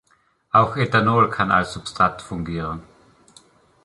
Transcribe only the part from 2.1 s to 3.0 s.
fungieren.